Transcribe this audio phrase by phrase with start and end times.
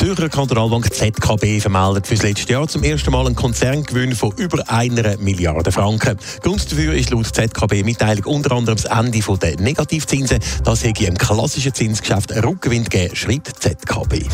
[0.00, 4.66] Zürcher Kantonalbank ZKB vermeldet für das letzte Jahr zum ersten Mal einen Konzerngewinn von über
[4.66, 6.16] einer Milliarde Franken.
[6.42, 10.38] Grund dafür ist laut ZKB-Mitteilung unter anderem das Ende der Negativzinsen.
[10.64, 14.24] Das hätte im klassischen Zinsgeschäft einen Rückgewinn gegeben, schreibt ZKB.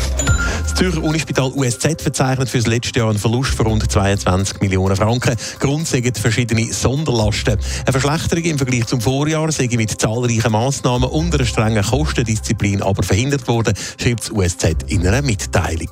[0.63, 4.95] Das Zürcher Unispital USZ verzeichnet für das letzte Jahr einen Verlust von rund 22 Millionen
[4.95, 5.35] Franken.
[5.59, 7.57] Grund sind verschiedene Sonderlasten.
[7.85, 13.03] Eine Verschlechterung im Vergleich zum Vorjahr sei mit zahlreichen Massnahmen und einer strengen Kostendisziplin aber
[13.03, 15.56] verhindert worden, schreibt das USZ in einer Mitteilung.
[15.57, 15.89] Mitteilung.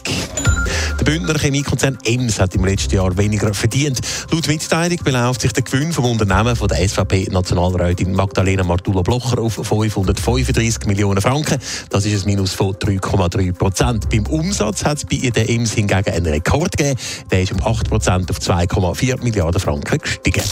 [1.00, 4.00] Der Bündner Chemiekonzern EMS hat im letzten Jahr weniger verdient.
[4.32, 10.86] Laut Mitteilung beläuft sich der Gewinn vom Unternehmen von der SVP-Nationalrätin Magdalena Martula-Blocher auf 535
[10.86, 11.60] Millionen Franken.
[11.90, 14.10] Das ist ein Minus von 3,3 Prozent.
[14.10, 17.00] Beim Umsatz hat es bei der EMS hingegen einen Rekord gegeben.
[17.32, 20.44] Der ist um 8 Prozent auf 2,4 Milliarden Franken gestiegen.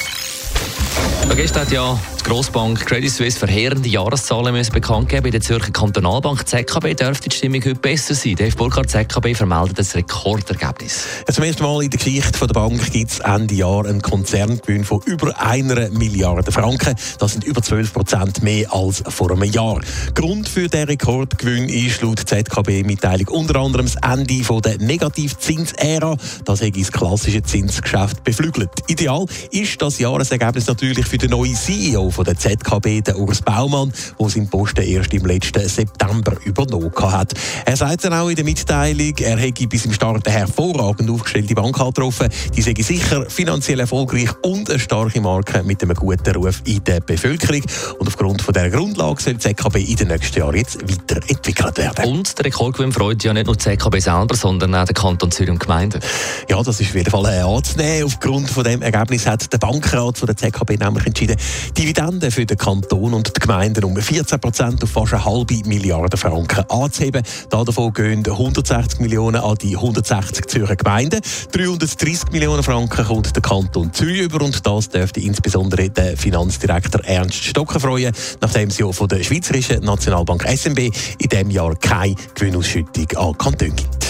[1.35, 5.23] Gestern hat ja die Grossbank Credit Suisse verheerende Jahreszahlen müssen bekannt geben.
[5.23, 8.35] Bei der Zürcher Kantonalbank ZKB dürfte die Stimmung heute besser sein.
[8.35, 11.05] Dave Burkhardt, ZKB vermeldet ein Rekordergebnis.
[11.27, 14.85] Ja, zum ersten Mal in der Geschichte der Bank gibt es Ende Jahr einen Konzerngewinn
[14.85, 16.95] von über einer Milliarde Franken.
[17.19, 19.79] Das sind über 12 Prozent mehr als vor einem Jahr.
[20.13, 26.15] Grund für den Rekordgewinn ist laut ZKB-Mitteilung unter anderem das Ende von der Negativzinsära.
[26.45, 28.69] Das hat das klassische Zinsgeschäft beflügelt.
[28.87, 33.91] Ideal ist das Jahresergebnis natürlich für den neuen CEO von der ZKB, den Urs Baumann,
[34.19, 37.33] der seinen Posten erst im letzten September übernommen hat.
[37.65, 41.55] Er sagt dann auch in der Mitteilung, er hätte bis im Start eine hervorragend aufgestellte
[41.55, 42.29] Bank getroffen.
[42.55, 46.99] Die sei sicher finanziell erfolgreich und eine starke Marke mit einem guten Ruf in der
[46.99, 47.63] Bevölkerung.
[47.99, 52.05] Und aufgrund von dieser Grundlage soll die ZKB in den nächsten Jahren jetzt weiterentwickelt werden.
[52.05, 55.51] Und der Rekordgewinn freut ja nicht nur die ZKB selber, sondern auch den Kanton Zürich
[55.51, 55.99] und Gemeinden.
[56.47, 58.05] Ja, das ist auf jeden Fall anzunehmen.
[58.05, 61.37] Aufgrund von dem Ergebnis hat der Bankrat von der ZKB nämlich entschieden,
[61.77, 66.17] Dividenden für den Kanton und die Gemeinden um 14 Prozent auf fast eine halbe Milliarde
[66.17, 67.23] Franken anzuheben.
[67.49, 71.21] Davon gehen 160 Millionen an die 160 Zürcher Gemeinden.
[71.53, 77.41] 330 Millionen Franken kommt der Kanton Zürich über und das dürfte insbesondere den Finanzdirektor Ernst
[77.41, 83.07] Stocker freuen, nachdem es ja von der Schweizerischen Nationalbank SMB in diesem Jahr keine Gewinnausschüttung
[83.15, 84.07] an Kanton gibt.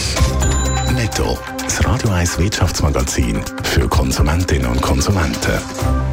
[0.95, 6.12] Netto, das Radio 1 Wirtschaftsmagazin für Konsumentinnen und Konsumenten.